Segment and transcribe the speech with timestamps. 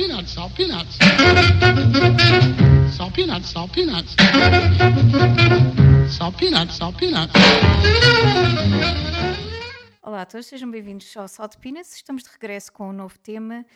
[0.00, 0.96] peanuts, salt peanuts.
[2.96, 4.16] Salt peanuts, salt peanuts.
[6.08, 7.32] Salt peanuts, salt peanuts.
[10.02, 11.94] Olá a todos, sejam bem-vindos ao Salt Peanuts.
[11.94, 13.66] Estamos de regresso com um novo tema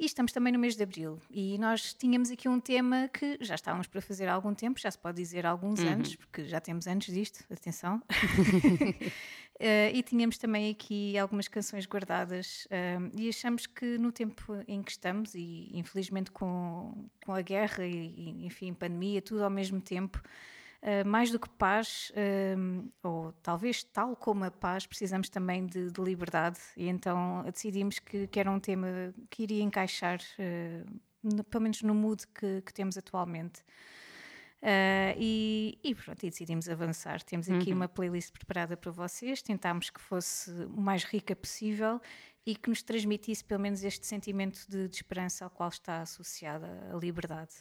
[0.00, 1.20] e estamos também no mês de abril.
[1.30, 4.90] E nós tínhamos aqui um tema que já estávamos para fazer há algum tempo, já
[4.90, 5.92] se pode dizer há alguns Uhum.
[5.92, 8.02] anos, porque já temos anos disto, atenção.
[9.60, 14.82] Eh, e tínhamos também aqui algumas canções guardadas eh, e achamos que no tempo em
[14.82, 20.22] que estamos, e infelizmente com, com a guerra e, enfim, pandemia, tudo ao mesmo tempo,
[20.80, 22.12] Uh, mais do que paz,
[22.56, 27.98] um, ou talvez tal como a paz, precisamos também de, de liberdade, e então decidimos
[27.98, 32.62] que, que, era um tema que iria encaixar, uh, no, pelo menos no mood que,
[32.62, 33.64] que temos atualmente.
[34.60, 37.22] Uh, e, e, pronto, e decidimos avançar.
[37.22, 37.76] Temos aqui uhum.
[37.76, 42.00] uma playlist preparada para vocês, tentámos que fosse o mais rica possível
[42.44, 46.66] e que nos transmitisse pelo menos este sentimento de, de esperança ao qual está associada
[46.92, 47.52] a liberdade.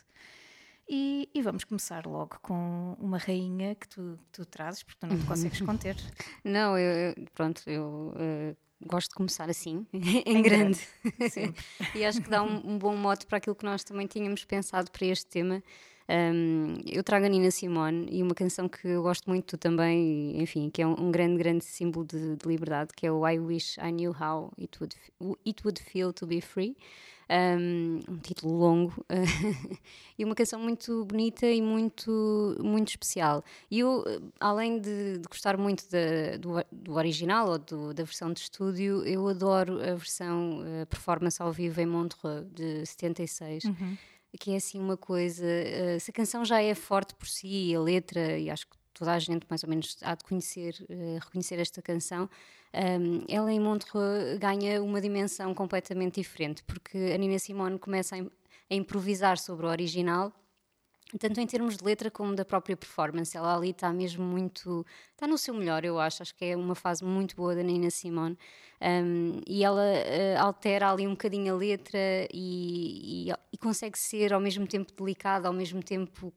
[0.90, 5.20] E, e, vamos começar logo com uma rainha que tu, tu trazes, porque tu não
[5.20, 5.98] te consegues conter.
[6.44, 10.80] Não, eu, pronto, eu uh, gosto de começar assim, em, em grande.
[11.04, 11.54] grande.
[11.94, 14.90] e acho que dá um, um, bom mote para aquilo que nós também tínhamos pensado
[14.90, 15.62] para este tema.
[16.10, 20.70] Um, eu trago a Nina Simone e uma canção que eu gosto muito também, enfim,
[20.70, 23.78] que é um, um grande, grande símbolo de, de, liberdade, que é o I Wish
[23.78, 24.96] I Knew How It Would,
[25.46, 26.78] it would Feel to Be Free.
[27.30, 29.06] Um, um, título longo
[30.18, 33.44] e uma canção muito bonita e muito, muito especial.
[33.70, 34.02] E eu,
[34.40, 35.84] além de, de gostar muito
[36.40, 41.42] do, do, original ou do, da versão de estúdio, eu adoro a versão a performance
[41.42, 43.66] ao vivo em Montreux de 76.
[43.66, 43.98] Uhum.
[44.40, 45.46] Que é assim uma coisa.
[45.46, 49.14] Uh, se a canção já é forte por si, a letra, e acho que toda
[49.14, 52.30] a gente mais ou menos há de conhecer, uh, reconhecer esta canção,
[52.74, 58.20] um, ela em Montreux ganha uma dimensão completamente diferente, porque a Nina Simone começa a,
[58.20, 60.32] a, improvisar sobre o original,
[61.20, 63.36] tanto em termos de letra como da própria performance.
[63.36, 64.86] Ela ali está mesmo muito.
[65.12, 66.22] está no seu melhor, eu acho.
[66.22, 68.38] Acho que é uma fase muito boa da Nina Simone.
[68.82, 71.98] Um, e ela uh, altera ali um bocadinho a letra
[72.32, 76.34] e, e, e consegue ser ao mesmo tempo delicada, ao mesmo tempo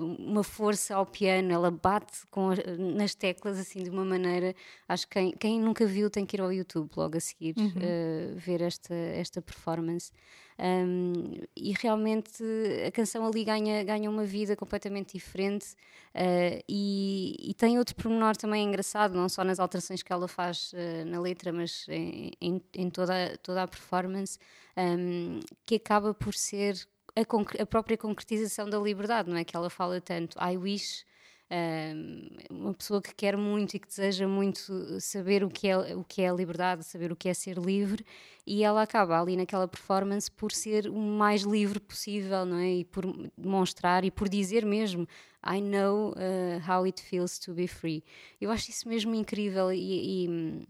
[0.00, 2.50] uma força ao piano, ela bate com
[2.94, 4.54] nas teclas assim de uma maneira.
[4.88, 7.68] Acho que quem, quem, nunca viu tem que ir ao YouTube logo a seguir uhum.
[7.68, 10.12] uh, ver esta, esta performance.
[10.56, 12.44] Um, e realmente
[12.86, 15.72] a canção ali ganha, ganha uma vida completamente diferente
[16.14, 20.72] uh, e, e, tem outro pormenor também engraçado, não só nas alterações que ela faz
[20.72, 24.38] uh, na letra, mas em, em, em, toda, toda a performance,
[24.76, 29.44] um, que acaba por ser a, a, própria concretização da liberdade, não é?
[29.44, 31.04] Que ela fala tanto, I wish,
[31.50, 36.02] um, uma pessoa que quer muito e que deseja muito saber o que, é, o
[36.02, 38.04] que é a liberdade, saber o que é ser livre,
[38.46, 42.76] e ela acaba ali naquela performance por ser o mais livre possível, não é?
[42.76, 43.04] E por
[43.36, 45.06] demonstrar e por dizer mesmo,
[45.46, 48.02] I know uh, how it feels to be free.
[48.40, 50.66] Eu acho isso mesmo incrível e, e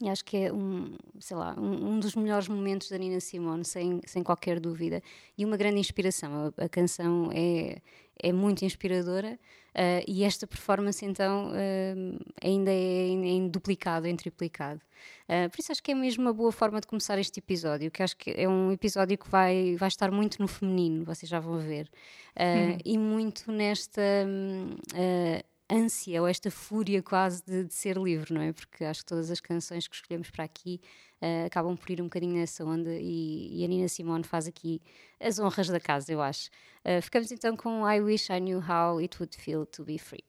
[0.00, 3.64] e acho que é um, sei lá, um, um, dos melhores momentos da Nina Simone,
[3.64, 5.02] sem, sem qualquer dúvida.
[5.36, 6.52] E uma grande inspiração.
[6.56, 7.82] A, a canção é,
[8.18, 9.38] é muito inspiradora
[9.74, 14.80] uh, e esta performance, então, uh, ainda é em, em, duplicado, em triplicado.
[15.28, 18.02] Uh, por isso acho que é mesmo uma boa forma de começar este episódio, que
[18.02, 21.58] acho que é um episódio que vai, vai estar muito no feminino, vocês já vão
[21.58, 21.90] ver.
[22.38, 22.78] Hum.
[22.84, 24.00] E muito nesta
[25.70, 28.52] ânsia ou esta fúria quase de, de, ser livre, não é?
[28.52, 30.80] Porque acho que todas as canções que escolhemos para aqui
[31.22, 34.82] uh, acabam por ir um bocadinho nessa onda e, e, a Nina Simone faz aqui
[35.20, 36.50] as honras da casa, eu acho.
[36.84, 40.24] Uh, ficamos então com I Wish I Knew How It Would Feel to Be Free.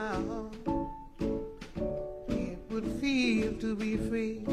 [0.00, 0.50] How
[2.28, 4.46] it would feel to be free.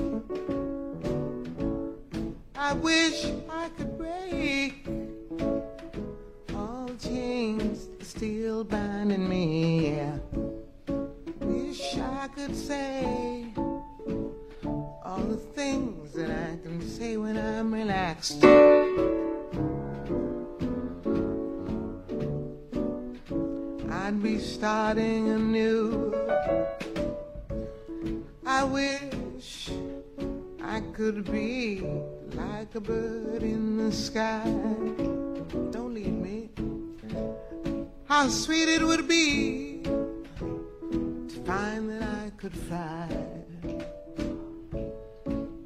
[2.56, 4.86] I wish I could break
[6.54, 9.96] all chains still binding me.
[9.96, 10.18] Yeah.
[11.40, 13.48] Wish I could say
[14.66, 18.44] all the things that I can say when I'm relaxed.
[24.22, 26.12] Be starting anew.
[28.46, 29.70] I wish
[30.64, 31.82] I could be
[32.34, 34.42] like a bird in the sky.
[35.70, 36.50] Don't leave me.
[38.06, 43.08] How sweet it would be to find that I could fly.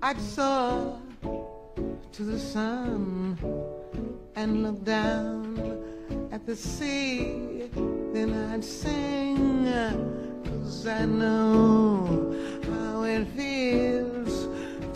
[0.01, 0.99] I'd soar
[2.11, 3.37] to the sun
[4.35, 5.70] and look down
[6.31, 7.69] at the sea.
[8.13, 9.65] Then I'd sing,
[10.45, 12.33] cause I know
[12.71, 14.47] how it feels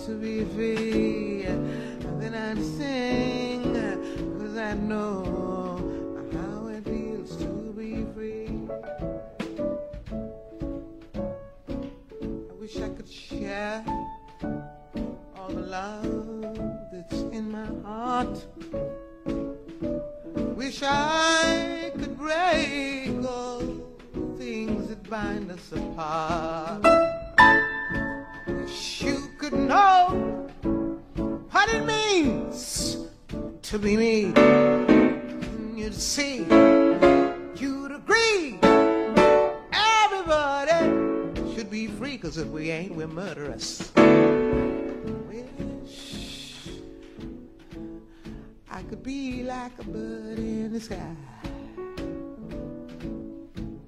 [0.05, 1.43] to be free.
[2.19, 3.73] Then I'd sing,
[4.39, 5.81] cause I know
[6.33, 8.49] how it feels to be free.
[12.49, 13.83] I wish I could share
[15.35, 18.45] all the love that's in my heart.
[20.55, 21.14] Wish I
[25.55, 26.83] us apart.
[28.47, 30.49] Wish you could know
[31.51, 32.97] what it means
[33.61, 34.33] to be me.
[35.75, 36.39] You'd see,
[37.55, 38.59] you'd agree.
[39.71, 40.91] Everybody
[41.55, 43.93] should be free, cause if we ain't, we're murderous.
[45.29, 46.67] Wish
[48.69, 51.15] I could be like a bird in the sky.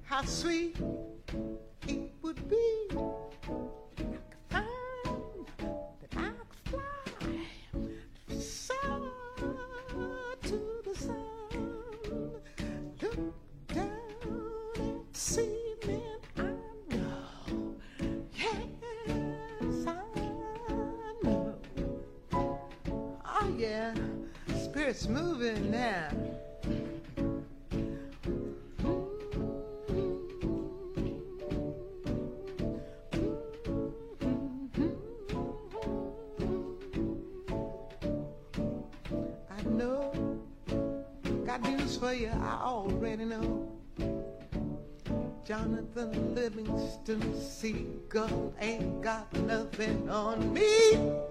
[0.04, 0.78] How sweet
[1.34, 1.67] it
[42.00, 42.30] for you.
[42.30, 43.72] I already know.
[45.46, 51.27] Jonathan Livingston Seagull ain't got nothing on me.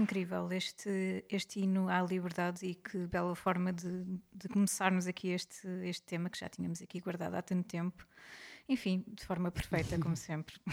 [0.00, 5.68] Incrível este, este hino à liberdade e que bela forma de, de começarmos aqui este,
[5.84, 8.06] este tema que já tínhamos aqui guardado há tanto tempo.
[8.68, 10.54] Enfim, de forma perfeita, como sempre.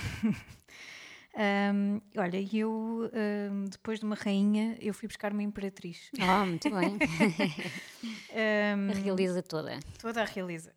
[1.38, 6.10] Um, olha, eu, um, depois de uma rainha, eu fui buscar uma imperatriz.
[6.20, 6.98] Ah, muito bem.
[8.34, 9.80] um, a realiza toda.
[10.00, 10.74] Toda a realiza.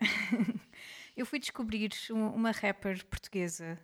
[1.20, 3.78] Eu fui descobrir uma rapper portuguesa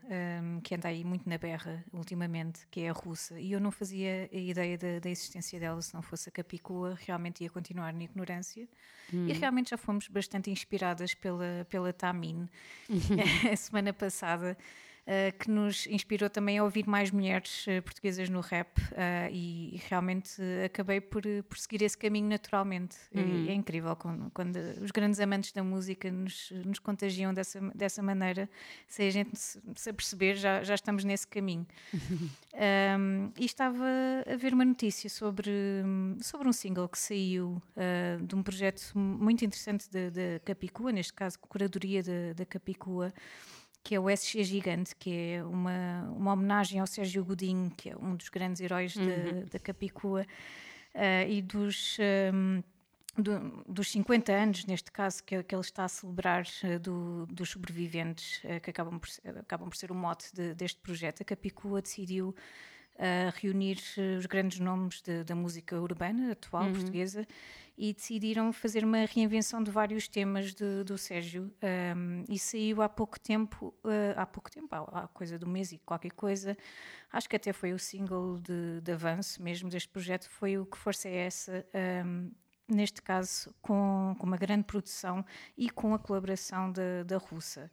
[0.62, 4.26] que anda aí muito na berra ultimamente, que é a russa, e eu não fazia
[4.32, 8.04] a ideia da, da existência dela se não fosse a Capicua, realmente ia continuar na
[8.04, 8.66] ignorância.
[9.12, 9.28] Hum.
[9.28, 12.48] E realmente já fomos bastante inspiradas pela, pela Tamin
[13.52, 14.56] a semana passada.
[15.06, 19.80] Uh, que nos inspirou também a ouvir mais mulheres uh, portuguesas no rap uh, e,
[19.88, 22.96] realmente acabei por, por seguir esse caminho naturalmente.
[23.14, 23.46] Uhum.
[23.46, 28.02] É, é, incrível quando, quando, os grandes amantes da música nos, nos contagiam dessa, dessa
[28.02, 28.50] maneira,
[28.88, 31.66] se a gente se aperceber, já, já estamos nesse caminho.
[32.56, 33.84] Um, e estava
[34.26, 35.52] a ver uma notícia sobre,
[36.22, 37.60] sobre um single que saiu
[38.22, 42.02] de um projeto muito interessante da Capicua, neste caso, curadoria
[42.34, 43.12] da Capicua
[43.86, 47.96] que é o SG Gigante, que é uma, uma homenagem ao Sérgio Godinho, que é
[47.96, 49.46] um dos grandes heróis uhum.
[49.48, 50.26] da Capicua,
[50.92, 51.96] uh, e dos,
[52.34, 52.64] um,
[53.16, 57.50] do, dos 50 anos, neste caso, que, que ele está a celebrar uh, do, dos
[57.50, 61.22] sobreviventes, uh, que acabam por, acabam por ser o mote de, deste projeto.
[61.22, 62.34] A Capicua decidiu
[63.34, 63.78] reunir
[64.18, 66.72] os grandes nomes de, da música urbana atual uhum.
[66.72, 67.26] portuguesa
[67.78, 71.52] e decidiram fazer uma reinvenção de vários temas de, do Sérgio
[71.94, 75.72] um, e saiu há pouco tempo, uh, há pouco tempo, há, há, coisa do mês
[75.72, 76.56] e qualquer coisa,
[77.12, 80.78] acho que até foi o single de, de avanço mesmo deste projeto, foi o Que
[80.78, 81.66] Força é Essa,
[82.06, 82.30] um,
[82.66, 85.24] neste caso com, com uma grande produção
[85.56, 87.70] e com a colaboração da, da Russa.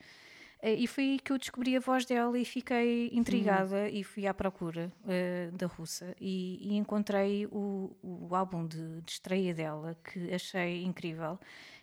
[0.63, 3.87] Eh, e foi aí que eu descobri a voz dela e fiquei intrigada uhum.
[3.87, 9.11] e fui à procura uh, da russa e, e encontrei o, o álbum de, de,
[9.11, 11.37] estreia dela que achei incrível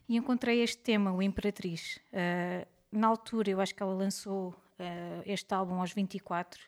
[0.09, 2.01] e encontrei este tema, o Imperatriz.
[2.11, 6.59] Uh, na altura eu acho que ela lançou uh, este álbum aos 24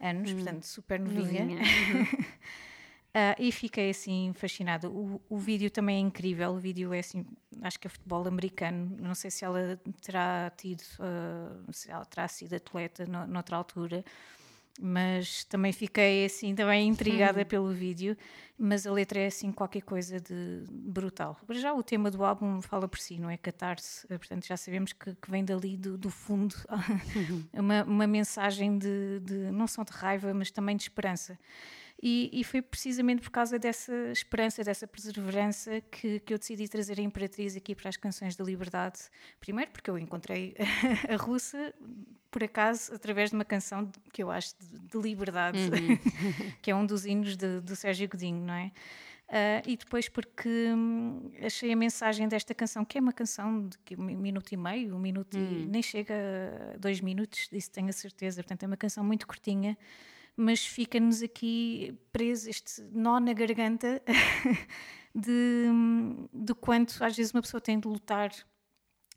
[0.00, 0.36] anos, uhum.
[0.36, 1.44] portanto super novinha.
[1.44, 1.60] novinha.
[3.14, 3.20] Uhum.
[3.20, 4.90] Uh, e fiquei assim fascinada.
[4.90, 6.50] O, o, vídeo também é incrível.
[6.50, 7.24] O vídeo é assim,
[7.62, 8.96] acho que é futebol americano.
[8.98, 14.04] Não sei se ela terá tido, uh, se ela terá sido atleta no, noutra altura,
[14.80, 17.44] mas também fiquei assim também intrigada hum.
[17.44, 18.16] pelo vídeo.
[18.58, 21.36] Mas a letra é assim qualquer coisa de brutal.
[21.50, 23.36] Já o tema do álbum fala por si, não é?
[23.36, 24.06] Catar-se.
[24.08, 26.54] Portanto, já sabemos que, que vem dali do, do fundo
[27.52, 31.38] uma, uma mensagem de, de não só de raiva, mas também de esperança.
[32.06, 37.00] E, e, foi precisamente por causa dessa esperança, dessa perseverança, que, que eu decidi trazer
[37.00, 38.98] a Imperatriz aqui para as Canções da Liberdade.
[39.40, 40.54] Primeiro, porque eu encontrei
[41.08, 41.72] a russa,
[42.30, 46.52] por acaso, através de uma canção que eu acho de, de liberdade, uhum.
[46.60, 48.70] que é um dos hinos de, do Sérgio Godinho, não é?
[49.26, 53.78] Uh, e depois porque hum, achei a mensagem desta canção, que é uma canção de
[53.96, 55.68] um minuto e meio, um minuto e hum.
[55.70, 56.14] nem chega
[56.74, 58.42] a dois minutos, isso tenho a certeza.
[58.42, 59.74] Portanto, é uma canção muito curtinha,
[60.36, 64.02] mas fica-nos aqui preso este nó na garganta
[65.14, 65.66] de,
[66.32, 68.32] de quanto às vezes uma pessoa tem de lutar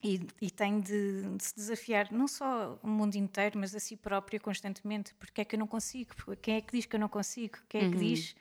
[0.03, 3.95] e, e tem de, de, se desafiar não só o mundo inteiro, mas a si
[3.95, 5.13] própria constantemente.
[5.15, 6.13] Porque é que eu não consigo?
[6.41, 7.57] Quem é que diz que eu não consigo?
[7.67, 8.01] Quem é que uhum.
[8.01, 8.36] diz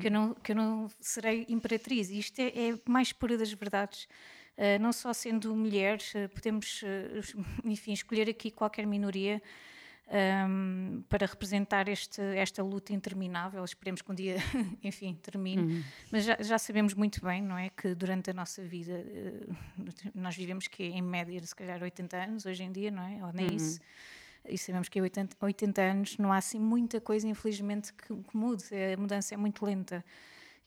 [0.00, 2.10] que eu, não, que eu não serei imperatriz?
[2.10, 4.06] E isto é, é mais pura das verdades.
[4.56, 9.40] Uh, não só sendo mulher, uh, podemos, uh, enfim, escolher aqui qualquer minoria
[10.10, 13.64] um, para representar este, esta luta interminável.
[13.64, 14.36] Esperemos que um dia,
[14.82, 15.62] enfim, termine.
[15.62, 15.84] Uhum.
[16.10, 17.70] Mas já, já, sabemos muito bem, não é?
[17.70, 19.56] Que durante a nossa vida uh,
[20.14, 23.24] nós vivemos que em média, se calhar, 80 anos hoje em dia, não é?
[23.24, 23.56] Ou nem uhum.
[23.56, 23.80] isso.
[24.48, 28.36] E sabemos que em 80, 80 anos não há assim muita coisa, infelizmente, que, que
[28.36, 28.64] mude.
[28.74, 30.04] A mudança é muito lenta.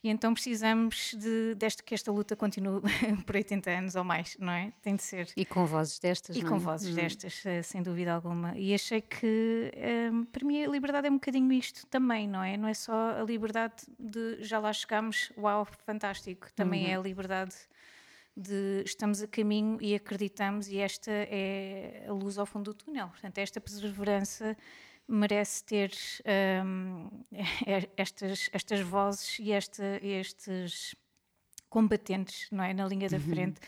[0.02, 2.80] E então precisamos de, deste, que esta luta continue
[3.24, 4.72] por 80 anos ou mais, não é?
[4.82, 5.28] Tem de ser.
[5.36, 6.58] E com vozes destas, E não com é?
[6.58, 6.94] vozes hum.
[6.96, 8.58] destas, eh, sem dúvida alguma.
[8.58, 12.56] E achei que, ehm, para mim, a liberdade é um bocadinho isto também, não é?
[12.56, 16.52] Não é só a liberdade de já lá chegamos, uau, fantástico.
[16.52, 16.90] Também uhum.
[16.90, 17.54] é a liberdade
[18.36, 23.08] de estamos a caminho e acreditamos, e esta é a luz ao fundo do túnel.
[23.08, 24.56] Portanto, esta perseverança
[25.08, 25.92] merece ter
[26.64, 27.08] um,
[27.96, 30.94] estas, estas vozes e esta, estes
[31.68, 33.22] combatentes não é, na linha da uhum.
[33.22, 33.60] frente.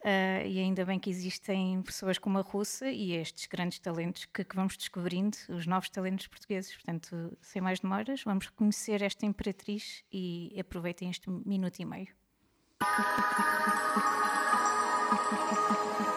[0.00, 4.42] Uh, e ainda bem que existem pessoas como a Russa e estes grandes talentos que,
[4.42, 6.74] que, vamos descobrindo, os novos talentos portugueses.
[6.74, 12.08] Portanto, sem mais demoras, vamos reconhecer esta imperatriz e aproveitem este minuto e meio.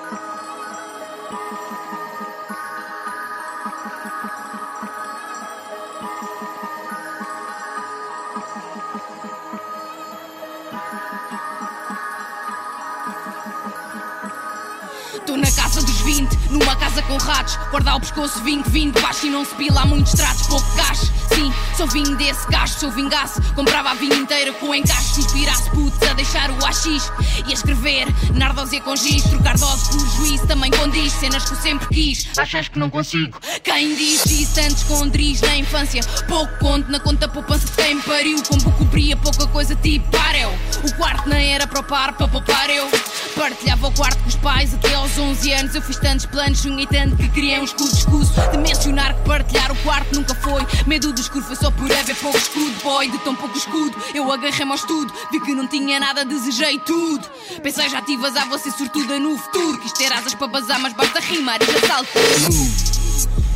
[15.15, 17.57] Estou na casa dos 20, numa casa com ratos.
[17.71, 19.81] Guarda ao pescoço 20, 20, baixo e não se pila.
[19.81, 21.11] Há muitos tratos, pouco cash.
[21.33, 25.19] Sim, sou vinho desse gasto, Se eu vingasse, comprava a vinha inteira com encaixe.
[25.19, 28.07] Inspirasse putos a deixar o AX e a escrever.
[28.35, 32.27] Nardose com giz, trocar dose por juiz Também condiz, cenas que eu sempre quis.
[32.37, 33.39] Achas que não consigo?
[33.63, 36.01] Quem diz isso antes com na infância?
[36.27, 38.37] Pouco conto na conta poupança de quem pariu.
[38.43, 40.53] Como cobria pouca coisa tipo parel.
[40.83, 42.89] O quarto nem era para par, para poupar eu.
[43.35, 45.75] Partilhava o quarto com os pais até aos 11 anos.
[45.75, 48.33] Eu fiz tantos planos, sonhei tanto que criei um escudo escuso.
[48.51, 50.65] De mencionar que partilhar o quarto nunca foi.
[50.85, 52.75] Medo do escuro foi só por haver pouco escudo.
[52.83, 55.13] Boy, de tão pouco escudo, eu agarrei-me ao estudo.
[55.31, 57.25] Vi que não tinha nada, desejei tudo.
[57.63, 59.79] Pensei já tive azar, vou ser sortuda no futuro.
[59.79, 62.84] Quis ter asas para bazar, mas basta rimar e já salto.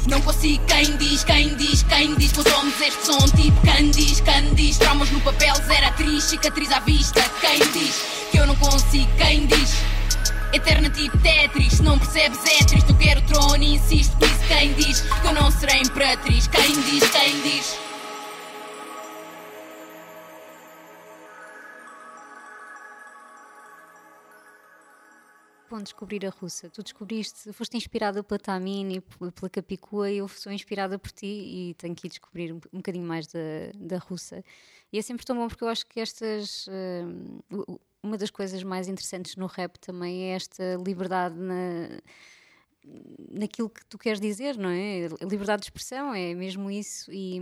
[0.09, 4.77] Não consigo, quem diz, quem diz, quem diz que somos este som tipo Candis, Candis,
[4.79, 7.21] traumas no papel, zero atriz, cicatriz à vista.
[7.39, 8.01] Quem diz
[8.31, 9.75] que eu não consigo, quem diz?
[10.51, 12.89] Eterna tipo Tetris, não percebes é triste.
[12.89, 16.47] Eu quero o trono e insisto, por isso quem diz que eu não serei imperatriz?
[16.47, 17.88] Quem diz, quem diz?
[25.83, 26.69] Descobrir a russa.
[26.69, 31.73] Tu descobriste, foste inspirada pela Tamini pela Capicua e eu sou inspirada por ti e
[31.75, 33.39] tenho que ir descobrir um, um bocadinho mais da,
[33.75, 34.43] da russa.
[34.91, 36.67] E é sempre tão bom porque eu acho que estas.
[36.67, 41.99] Uh, uma das coisas mais interessantes no rap também é esta liberdade na
[43.31, 45.07] naquilo que tu queres dizer, não é?
[45.21, 47.39] Liberdade de expressão é mesmo isso e,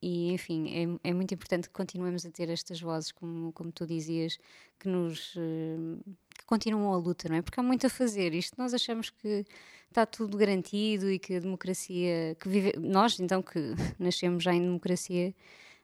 [0.00, 3.86] e enfim, é, é, muito importante que continuemos a ter estas vozes, como, como tu
[3.86, 4.38] dizias,
[4.78, 6.12] que nos eh,
[6.46, 7.42] continuam a luta, não é?
[7.42, 8.34] Porque há muito a fazer.
[8.34, 9.44] Isto nós achamos que
[9.88, 13.58] está tudo garantido e que a democracia, que vive, nós então que
[13.98, 15.34] nascemos já em democracia,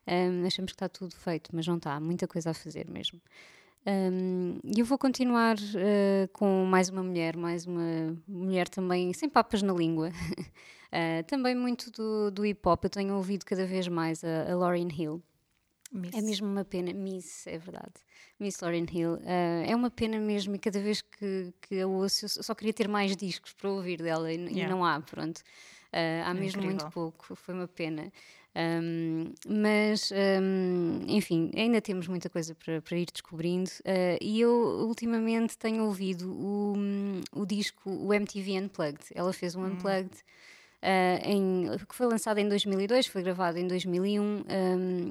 [0.06, 3.20] um, achamos que está tudo feito, mas não está, há muita coisa a fazer mesmo.
[4.64, 9.62] E eu vou continuar uh, com mais uma mulher, mais uma mulher também sem papas
[9.62, 12.84] na língua, uh, também muito do, do hip hop.
[12.84, 15.22] Eu tenho ouvido cada vez mais a, a Lauryn Hill.
[15.92, 16.14] Miss.
[16.14, 17.94] É mesmo uma pena, Miss, é verdade.
[18.38, 19.14] Miss Lauryn Hill.
[19.14, 22.72] Uh, é uma pena mesmo, e cada vez que, que eu ouço, eu só queria
[22.72, 24.62] ter mais discos para ouvir dela, e, yeah.
[24.62, 25.38] e não há, pronto.
[25.38, 26.70] Uh, há é mesmo incrível.
[26.70, 28.12] muito pouco, foi uma pena.
[28.54, 33.70] Um, mas, um, enfim, ainda temos muita coisa para, para ir descobrindo.
[33.80, 34.52] Uh, e eu,
[34.86, 36.74] ultimamente, tenho ouvido o,
[37.32, 39.04] o disco, o MTV Unplugged.
[39.14, 39.66] Ela fez um hum.
[39.66, 40.16] Unplugged.
[40.82, 44.22] Uh, em, que foi lançado em 2002, foi gravado em 2001.
[44.22, 44.44] Um,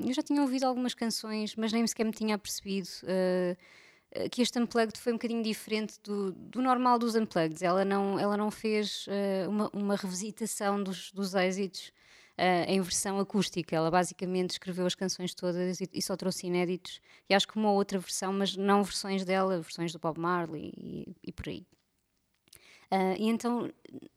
[0.08, 4.60] eu já tinha ouvido algumas canções, mas nem sequer me tinha percebido uh, que este
[4.60, 7.64] Unplugged foi um bocadinho diferente do, do normal dos Unplugged.
[7.64, 11.92] Ela não, ela não fez uh, uma, uma revisitação dos, dos êxitos
[12.40, 13.76] uh, em versão acústica.
[13.76, 17.00] Ela basicamente escreveu as canções todas e, e, só trouxe inéditos.
[17.30, 21.16] E acho que uma outra versão, mas não versões dela, versões do Bob Marley e,
[21.28, 21.66] e por aí.
[22.92, 23.72] Uh, e então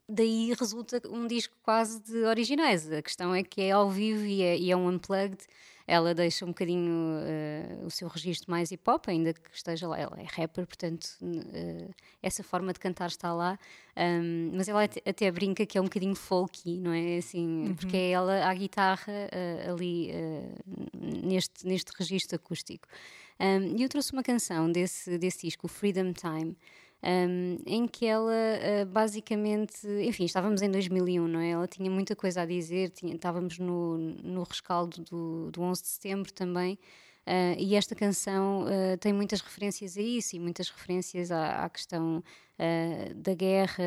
[0.09, 2.91] daí resulta um disco quase de originais.
[2.91, 5.45] A questão é que é ao vivo e é, e é um unplugged
[5.87, 9.99] ela deixa um bocadinho uh, o seu registro mais hip hop, ainda que esteja lá.
[9.99, 13.59] Ela é rapper, portanto, uh, essa forma de cantar está lá.
[13.97, 17.19] Um, mas ela até, até, brinca que é um bocadinho folky, não é?
[17.19, 17.75] Assim, uhum.
[17.75, 20.11] Porque é ela à guitarra uh, ali
[21.23, 22.89] neste, neste registro acústico.
[23.41, 26.57] Um, e eu trouxe uma canção desse, desse disco, Freedom Time
[27.03, 31.51] um, em que ela uh, basicamente, enfim, estávamos em 2001, não é?
[31.51, 35.89] Ela tinha muita coisa a dizer, tinha, estávamos no, no rescaldo do, do 11 de
[35.89, 36.79] setembro também.
[37.25, 41.71] Uh, e esta canção uh, tem muitas referências a isso e muitas referências à, à
[41.71, 43.85] questão uh, da guerra,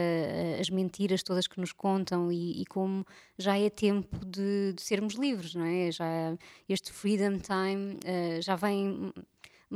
[0.58, 3.06] as mentiras todas que nos contam e, e como
[3.38, 5.91] já é tempo de, de, sermos livres, não é?
[5.91, 6.38] Já
[6.69, 7.99] este freedom time
[8.41, 9.12] já vem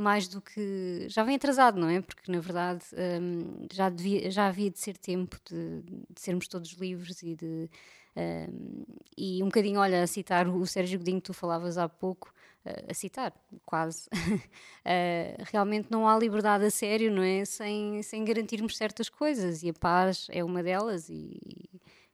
[0.00, 1.06] mais do que.
[1.08, 2.00] já vem atrasado, não é?
[2.00, 2.84] Porque na verdade
[3.20, 7.70] um, já, devia, já havia de ser tempo de, de sermos todos livres e de.
[8.16, 8.84] Um,
[9.16, 12.32] e um bocadinho, olha, a citar o Sérgio Godinho que tu falavas há pouco,
[12.64, 13.32] uh, a citar,
[13.64, 14.08] quase.
[14.08, 17.44] uh, realmente não há liberdade a sério, não é?
[17.44, 21.38] Sem, sem garantirmos certas coisas e a paz é uma delas e,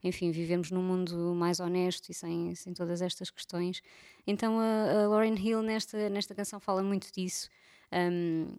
[0.05, 3.81] enfim, vivemos num mundo mais honesto e sem, sem todas estas questões.
[4.27, 7.49] Então a, a Lauren Hill nesta, nesta canção fala muito disso.
[7.92, 8.57] Um,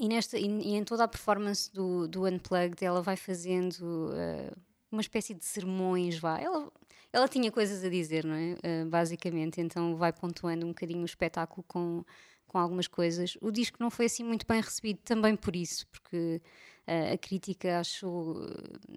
[0.00, 4.56] e, nesta, e, e, em toda a performance do, do Unplugged, ela vai fazendo uh,
[4.90, 6.44] uma espécie de sermões, vai.
[6.44, 6.70] Ela,
[7.12, 8.52] ela tinha coisas a dizer, não é?
[8.54, 12.04] Uh, basicamente, então vai pontuando um bocadinho o espetáculo com,
[12.48, 13.36] com algumas coisas.
[13.40, 16.40] O disco não foi assim muito bem recebido também por isso, porque
[16.88, 18.36] uh, a crítica achou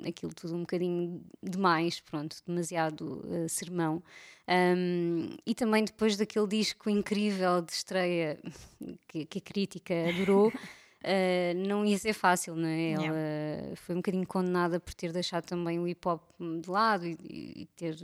[0.08, 4.02] aquilo tudo um bocadinho demais, pronto, demasiado uh, sermão.
[4.48, 8.40] Um, e também depois daquele disco incrível de estreia
[9.08, 10.48] que, que a crítica adorou.
[10.48, 10.52] uh,
[11.68, 12.92] não ia ser fácil, não é?
[12.92, 13.76] Ela yeah.
[13.76, 17.66] foi um bocadinho condenada por ter deixado também o hip hop de lado e, e
[17.76, 17.96] ter,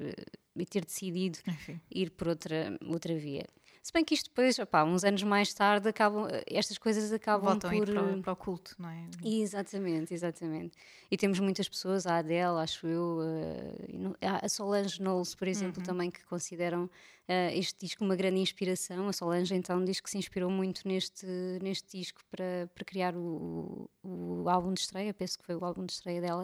[0.55, 1.79] e ter decidido Enfim.
[1.89, 3.45] ir por outra, outra via.
[3.87, 7.71] Se bem que isto depois, opá, uns anos mais tarde, acabam, estas coisas acabam Voltam
[7.71, 7.85] por...
[7.85, 9.07] para o, para o culto, não é?
[9.23, 10.77] Exatamente, exatamente.
[11.09, 15.85] E temos muitas pessoas, a Adele, acho eu, uh, a Solange Knowles, por exemplo, uhum.
[15.85, 16.89] também, que consideram uh,
[17.53, 19.07] este disco uma grande inspiração.
[19.07, 21.25] A Solange, então, diz que se inspirou muito neste,
[21.61, 25.63] neste disco para, para criar o, o, o álbum de estreia, penso que foi o
[25.63, 26.43] álbum de estreia dela.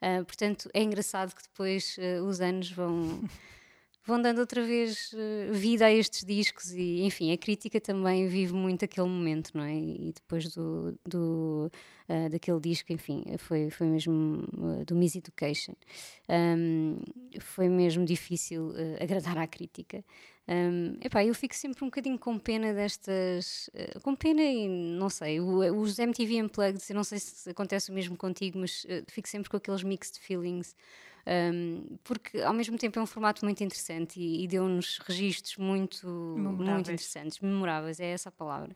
[0.00, 3.20] Uh, portanto, é engraçado que depois os anos vão...
[4.08, 8.54] vão dando outra vez uh, vida a estes discos e, enfim, a crítica também vive
[8.54, 9.74] muito aquele momento, não é?
[9.74, 11.70] E depois do, do
[12.08, 15.74] uh, daquele disco, enfim, foi, foi mesmo uh, do Miss Education.
[16.26, 16.98] Um,
[17.38, 20.02] foi mesmo difícil agradar à crítica.
[20.48, 23.68] Um, epá, eu fico sempre um bocadinho com pena destas.
[23.74, 25.40] Uh, com pena e não sei.
[25.40, 29.28] O, os MTV Unplugged, eu não sei se acontece o mesmo contigo, mas uh, fico
[29.28, 30.74] sempre com aqueles mixed feelings
[31.28, 36.08] um, porque ao mesmo tempo é um formato muito interessante e, e deu-nos registros muito,
[36.08, 38.74] muito interessantes, memoráveis, é essa a palavra.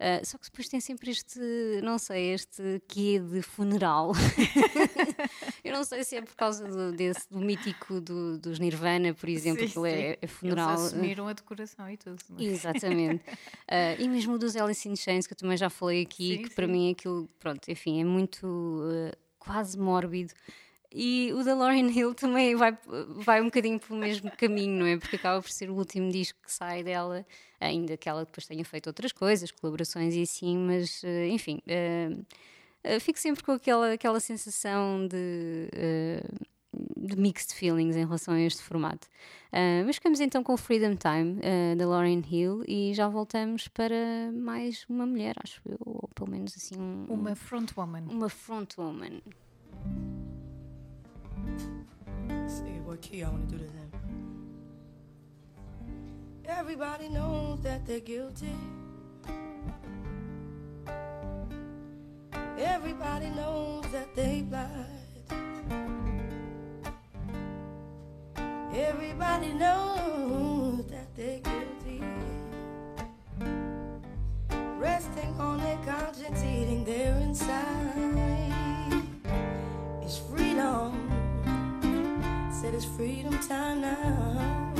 [0.00, 1.38] Uh, só que depois tem sempre este,
[1.82, 4.12] não sei, este quê de funeral.
[5.62, 9.28] eu não sei se é por causa do, desse, do mítico do, dos Nirvana, por
[9.28, 10.70] exemplo, sim, que é, é, funeral.
[10.70, 12.18] Eles assumiram a decoração e tudo.
[12.38, 12.42] É?
[12.44, 13.22] Exatamente.
[13.28, 16.48] Uh, e mesmo dos Alice in Chains, que eu também já falei aqui, sim, que
[16.48, 16.54] sim.
[16.54, 20.32] para mim aquilo, pronto, enfim, é muito uh, quase mórbido.
[20.92, 22.76] E o da Lauryn Hill também vai,
[23.08, 24.98] vai um bocadinho pelo mesmo caminho, não é?
[24.98, 27.24] Porque acaba por ser o último disco que sai dela,
[27.60, 32.96] ainda que ela depois tenha feito outras coisas, colaborações e assim, mas eh, enfim, uh,
[32.96, 36.46] uh, fico sempre com aquela, aquela sensação de, uh,
[36.96, 39.06] de mixed feelings em relação a este formato.
[39.86, 41.40] mas ficamos então com o Freedom Time
[41.76, 46.54] da Lauryn Hill e já voltamos para mais uma mulher, acho eu, ou pelo menos
[46.56, 46.76] assim.
[46.78, 48.04] Um, uma frontwoman.
[48.08, 49.20] Uma frontwoman.
[52.46, 53.90] See what key I want to do to them.
[56.46, 58.54] Everybody knows that they're guilty.
[62.58, 65.00] Everybody knows that they lied.
[68.74, 72.02] Everybody knows that they're guilty.
[74.78, 78.39] Resting on their conscience, eating their inside.
[82.60, 84.74] Said it's freedom time now.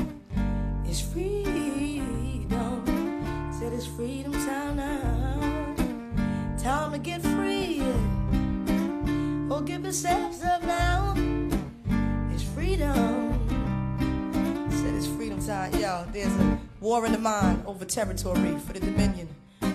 [0.85, 2.83] It's freedom.
[3.57, 5.73] Said it's freedom time now.
[6.61, 7.81] Time to get free.
[9.49, 11.15] Oh, give yourselves up now.
[12.31, 13.49] It's freedom.
[14.69, 15.73] Said it's freedom time.
[15.73, 19.27] Yo, there's a war in the mind over territory for the dominion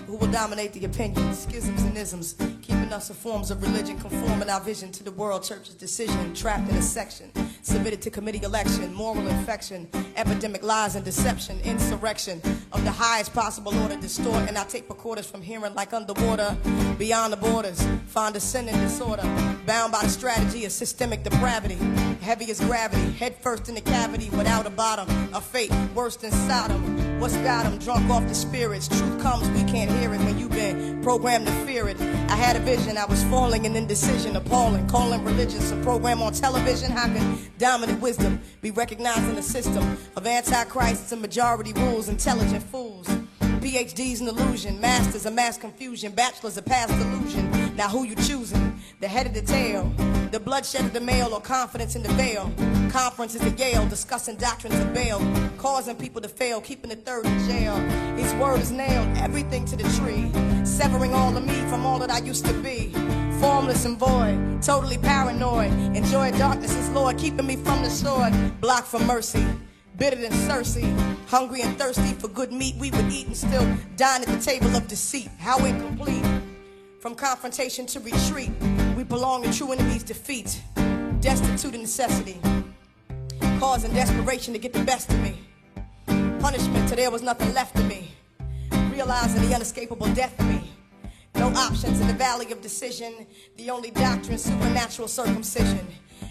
[0.05, 4.49] who will dominate the opinions, schisms, and isms, keeping us in forms of religion, conforming
[4.49, 7.29] our vision to the world church's decision, trapped in a section
[7.67, 12.41] submitted to committee election, moral infection, epidemic lies and deception, insurrection.
[12.71, 16.55] Of the highest possible order, distort, and I take recorders from hearing like underwater,
[16.97, 19.23] beyond the borders, find ascending disorder,
[19.65, 21.75] bound by the strategy of systemic depravity,
[22.21, 26.31] heavy as gravity, head first in the cavity without a bottom, a fate worse than
[26.31, 27.06] Sodom.
[27.19, 28.87] What's got them drunk off the spirits?
[28.87, 31.99] Truth comes, we can't hear it when you've been programmed to fear it.
[31.99, 36.33] I had a vision, I was falling in indecision, appalling, calling religion some program on
[36.33, 36.91] television.
[36.91, 42.61] How can dominant wisdom be recognized in the system of antichrists and majority rules, intelligent
[42.61, 43.07] fools?
[43.39, 47.66] PhDs an illusion, masters a mass confusion, bachelors a past illusion.
[47.77, 48.81] Now who you choosing?
[49.01, 49.93] The head of the tail,
[50.31, 52.51] the bloodshed of the male, or confidence in the veil?
[52.89, 55.21] Conferences at Yale discussing doctrines of bail,
[55.59, 57.75] causing people to fail, keeping the third in jail.
[58.17, 60.31] His word is nailed, everything to the tree,
[60.65, 62.91] severing all of me from all that I used to be.
[63.39, 65.71] Formless and void, totally paranoid.
[65.95, 69.45] Enjoy darkness as Lord, keeping me from the sword, blocked from mercy
[69.97, 70.87] bitter than Cersei.
[71.27, 74.75] Hungry and thirsty for good meat, we would eat and still dine at the table
[74.75, 75.29] of deceit.
[75.39, 76.23] How incomplete.
[76.99, 78.49] From confrontation to retreat,
[78.95, 80.61] we belong to true enemies' defeat.
[81.19, 82.39] Destitute of necessity,
[83.59, 85.37] causing desperation to get the best of me.
[86.39, 88.11] Punishment till there was nothing left of me.
[88.91, 90.71] Realizing the unescapable death of me.
[91.35, 93.27] No options in the valley of decision.
[93.57, 95.85] The only doctrine, supernatural circumcision.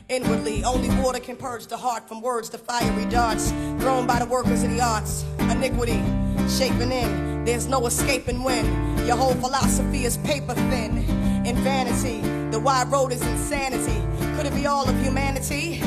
[0.09, 4.27] Inwardly, only water can purge the heart from words to fiery darts thrown by the
[4.27, 5.25] workers of the arts.
[5.39, 6.03] Iniquity,
[6.49, 8.67] shaping in, there's no escaping when
[9.07, 10.99] your whole philosophy is paper thin.
[11.47, 14.03] In vanity, the wide road is insanity.
[14.37, 15.79] Could it be all of humanity?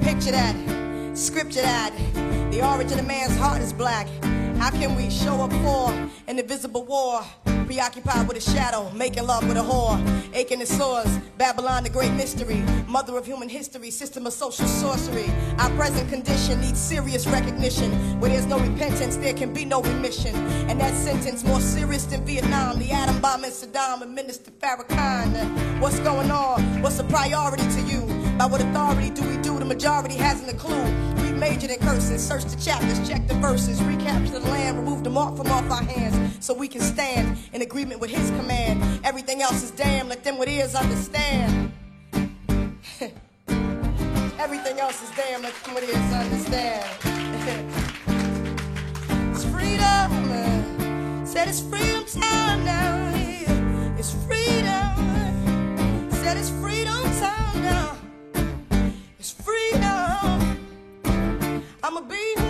[0.00, 0.54] Picture that,
[1.14, 1.92] scripture that.
[2.52, 4.06] The origin of man's heart is black.
[4.58, 5.90] How can we show up for
[6.28, 7.24] an invisible war?
[7.70, 9.96] Preoccupied with a shadow, making love with a whore,
[10.34, 11.06] aching and sores.
[11.38, 15.30] Babylon, the great mystery, mother of human history, system of social sorcery.
[15.56, 17.92] Our present condition needs serious recognition.
[18.18, 20.34] Where there's no repentance, there can be no remission.
[20.68, 22.80] And that sentence more serious than Vietnam.
[22.80, 25.80] The atom bomb in Saddam and Minister Farrakhan.
[25.80, 26.82] What's going on?
[26.82, 28.00] What's a priority to you?
[28.36, 29.60] By what authority do we do?
[29.60, 31.19] The majority hasn't a clue.
[31.40, 35.36] Majored in cursing, search the chapters, check the verses, recapture the land, remove the mark
[35.38, 38.82] from off our hands, so we can stand in agreement with His command.
[39.04, 40.08] Everything else is damn.
[40.10, 41.72] Let them with ears understand.
[44.38, 45.40] Everything else is damn.
[45.42, 46.84] Let them with ears understand.
[49.34, 50.32] it's freedom.
[50.32, 53.14] uh, Said it's freedom time now.
[53.98, 56.10] It's freedom.
[56.12, 57.96] Said it's freedom time now.
[59.18, 60.49] It's freedom.
[61.90, 62.49] I'm a beast.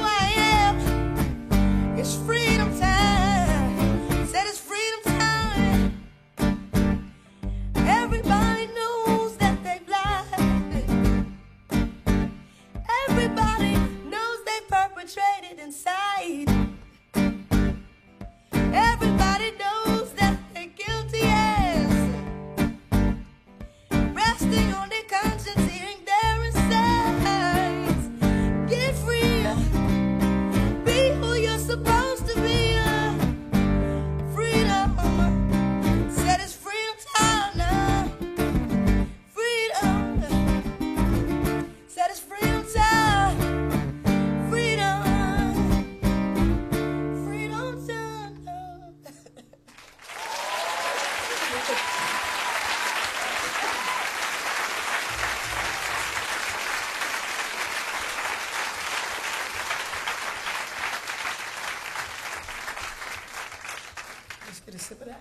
[64.69, 65.21] Of that.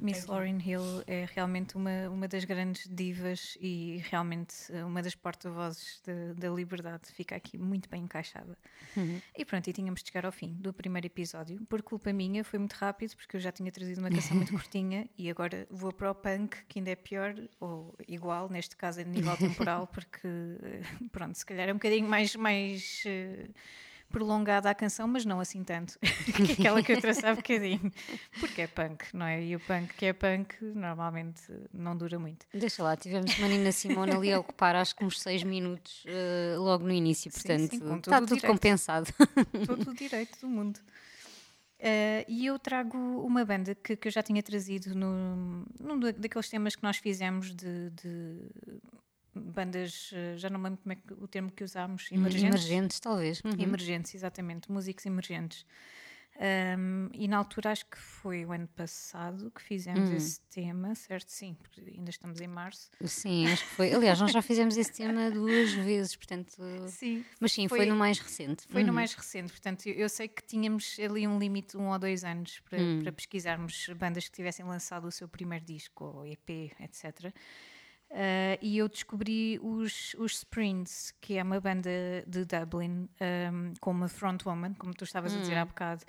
[0.00, 5.16] Miss Lauryn Hill é realmente uma, uma das grandes divas e realmente eh, uma das
[5.16, 7.08] porta-vozes da- da liberdade.
[7.12, 8.56] Fica aqui muito bem encaixada.
[9.36, 11.60] E pronto, e tínhamos de chegar ao fim do primeiro episódio.
[11.68, 15.08] Por culpa minha, foi muito rápido, porque eu já tinha trazido uma canção muito curtinha
[15.18, 19.04] e agora vou para o punk, que ainda é pior, ou igual, neste caso é
[19.04, 20.28] de nível temporal, porque
[20.62, 22.36] eh, pronto, se calhar é um bocadinho mais.
[22.36, 23.48] mais eh,
[24.10, 25.98] prolongada a canção, mas não assim tanto,
[26.46, 27.92] que aquela que eu trouxe há bocadinho,
[28.38, 29.42] porque é punk, não é?
[29.44, 32.46] E o punk que é punk normalmente não dura muito.
[32.54, 36.54] Deixa lá, tivemos uma Nina Simone ali a ocupar acho que uns 6 minutos eh,
[36.56, 38.46] logo no início, Sim, portanto sim, com está tudo direito.
[38.46, 39.12] compensado.
[39.66, 40.78] todo o direito do mundo.
[41.78, 46.12] Eh, e eu trago uma banda que, que eu já tinha trazido no, num da-
[46.12, 48.38] daqueles temas que nós fizemos de, de
[49.34, 52.64] bandas, eh, já não me lembro como é que, o termo que usámos, emergentes.
[52.66, 53.40] Emergentes, talvez.
[53.44, 53.54] Uhum.
[53.58, 55.66] Emergentes, exatamente, músicos emergentes.
[56.36, 60.16] Um, e na altura acho que foi o ano passado que fizemos Hum.
[60.16, 61.28] esse tema, certo?
[61.30, 62.90] Sim, porque ainda estamos em março.
[63.04, 63.92] Sim, acho que foi.
[63.94, 66.56] Aliás, nós já fizemos esse tema duas vezes, portanto.
[66.88, 68.66] Sim, Mas sim, foi, Foi- no mais recente.
[68.68, 68.94] Foi no Uhum.
[68.96, 72.24] mais recente, portanto, eu, eu sei que tínhamos ali um limite de um ou dois
[72.24, 72.98] anos para, Hum.
[73.04, 77.32] para pesquisarmos bandas que tivessem lançado o seu primeiro disco, ou EP, etc.
[78.16, 81.90] Ah, e eu descobri os, os Sprints, que é uma banda
[82.28, 85.62] de Dublin, ahm, com uma frontwoman, como tu estavas a dizer Hum.
[85.62, 86.04] há bocado,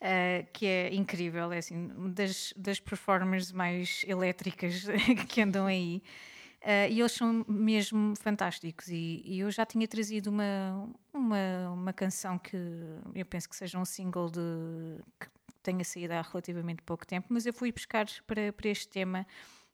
[0.00, 4.84] ah, que é incrível, é assim, das, das performers mais elétricas
[5.28, 6.02] que andam aí.
[6.60, 8.88] Ah, e eles são mesmo fantásticos.
[8.88, 12.56] E, e eu já tinha trazido uma, uma, uma canção que
[13.14, 14.40] eu penso que seja um single de,
[15.20, 15.28] que
[15.62, 19.24] tenha saído há relativamente pouco tempo, mas eu fui buscar para, para este tema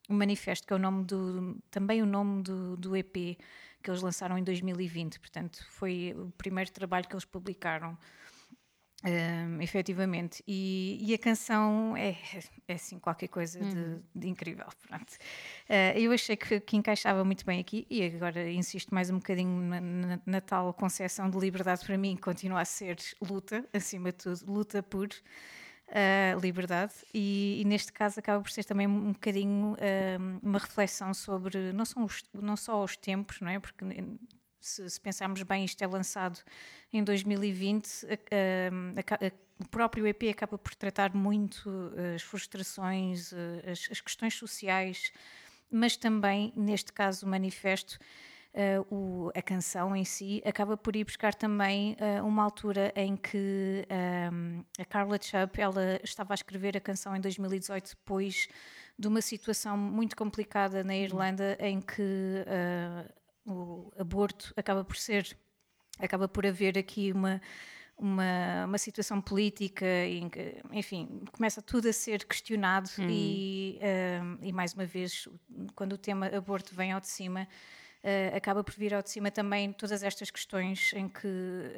[0.09, 3.39] o Manifesto, que é o nome do, também o nome do, do EP
[3.83, 5.19] que eles lançaram em 2020.
[5.19, 7.99] Portanto, foi o primeiro trabalho que eles publicaram.
[9.05, 12.17] Um, efetivamente, e, e a canção é,
[12.69, 14.67] é assim qualquer coisa de, de incrível.
[14.87, 15.15] Pronto.
[15.69, 19.61] Uh, eu achei que, que encaixava muito bem aqui, e agora insisto mais um bocadinho
[19.61, 24.19] na, na, na tal concepção de liberdade para mim, continua a ser luta, acima de
[24.19, 25.09] tudo, luta por
[25.93, 31.13] uh, liberdade, e, e neste caso acaba por ser também um bocadinho um, uma reflexão
[31.13, 33.59] sobre não, são os, não só os tempos, não é?
[33.61, 33.85] Porque
[34.61, 36.41] se, se, pensarmos bem, isto é lançado
[36.93, 41.71] em 2020, a, a, a, o próprio EP acaba por tratar muito
[42.15, 43.33] as frustrações,
[43.71, 45.13] as, as questões sociais,
[45.71, 47.99] mas também, neste caso, o manifesto,
[48.55, 53.17] uh, o, a canção em si, acaba por ir buscar também uh, uma altura em
[53.17, 53.87] que
[54.33, 58.49] um, a Carla Chubb ela estava a escrever a canção em 2018 depois
[58.99, 65.37] de uma situação muito complicada na Irlanda em que uh, o aborto acaba por ser
[65.99, 67.41] acaba por haver aqui uma
[68.03, 73.07] uma, uma situação política, em que, enfim, começa tudo a ser questionado Hum.
[73.09, 73.79] e,
[74.21, 75.29] um, e, mais uma vez,
[75.77, 77.47] quando o tema aborto vem ao de cima,
[78.03, 81.29] uh, acaba por vir ao de cima também todas estas questões em que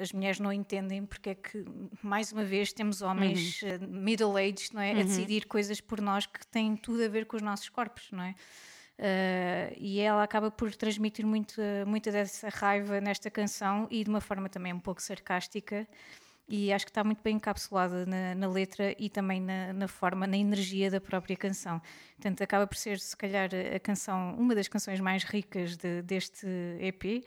[0.01, 1.65] as mulheres não entendem porque é que,
[2.03, 3.69] mais uma vez, temos homens Uhum.
[3.77, 4.93] uh, middle-aged não é?
[4.93, 8.23] a decidir coisas por nós que têm tudo a ver com os nossos corpos, não
[8.25, 8.35] é?
[8.97, 14.21] Uh, e ela acaba por transmitir muito, muita dessa raiva nesta canção e de uma
[14.21, 15.87] forma também um pouco sarcástica
[16.49, 20.27] e acho que está muito bem encapsulada na, na letra e também na, na, forma,
[20.27, 21.81] na energia da própria canção.
[22.17, 26.47] Portanto, acaba por ser, se calhar, a canção, uma das canções mais ricas de, deste
[26.81, 27.25] EP.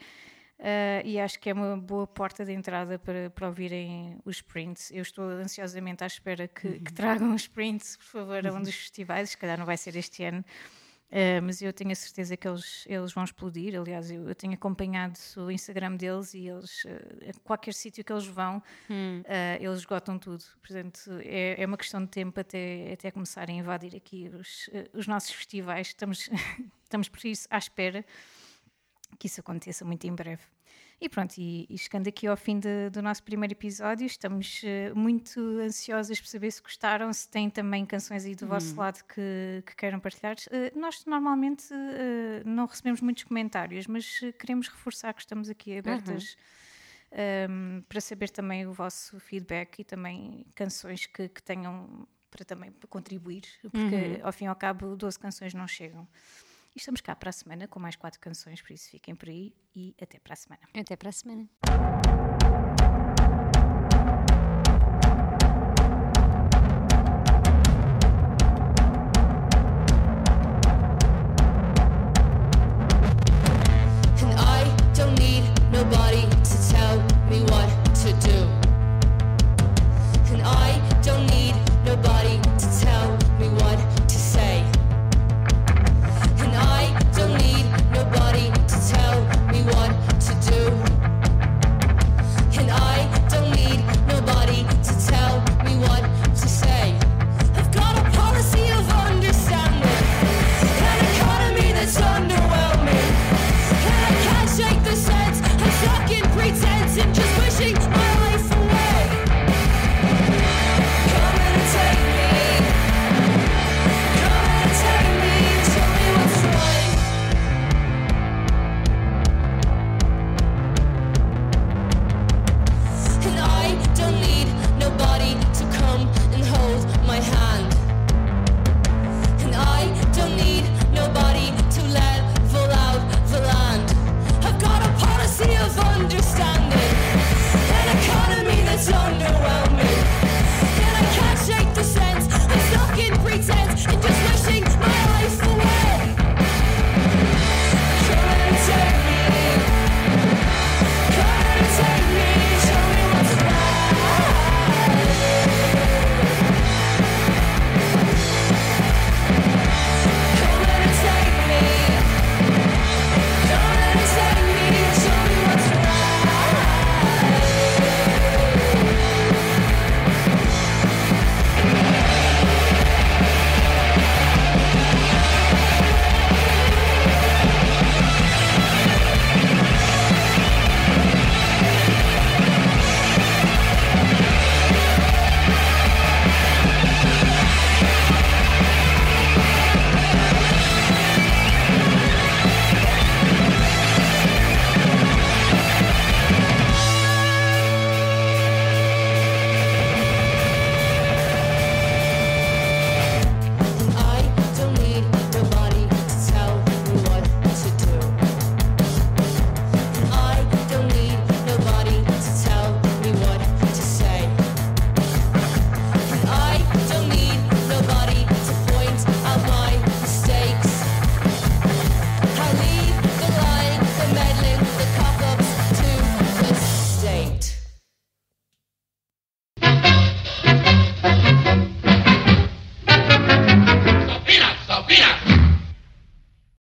[0.58, 4.90] Uh, e acho que é uma boa porta de entrada para, para ouvirem os sprints.
[4.90, 8.74] Eu estou ansiosamente à espera que, que tragam os sprints, por favor, a um dos
[8.74, 9.30] festivais.
[9.30, 10.44] Se calhar não vai ser este ano,
[11.10, 13.78] Uh, mas eu tenho a certeza que eles, eles vão explodir.
[13.80, 18.26] Aliás, eu, eu tenho acompanhado o Instagram deles e eles, uh, qualquer sítio que eles
[18.26, 19.22] vão, hum.
[19.22, 20.44] uh, eles esgotam tudo.
[20.60, 25.06] Portanto, é, é, uma questão de tempo até, até começarem a invadir aqui os, os
[25.06, 25.88] nossos festivais.
[25.88, 26.28] Estamos,
[26.84, 28.04] estamos por isso à espera
[29.18, 30.42] que isso aconteça muito em breve.
[31.00, 34.96] E pronto, e, e chegando aqui ao fim de, do nosso primeiro episódio, estamos uh,
[34.98, 38.48] muito ansiosas por saber se gostaram, se têm também canções aí do Uhum.
[38.48, 40.34] vosso lado que, que queiram partilhar.
[40.48, 46.36] Uh, nós normalmente uh, não recebemos muitos comentários, mas queremos reforçar que estamos aqui abertas.
[47.10, 52.70] Um, para saber também o vosso feedback e também canções que, que tenham para também
[52.90, 54.18] contribuir, porque Uhum.
[54.22, 56.06] ao fim e ao cabo 12 canções não chegam.
[56.78, 59.52] E estamos cá para a semana com mais quatro canções, por isso fiquem por aí
[59.74, 60.62] e até para a semana.
[60.72, 61.48] Até para a semana.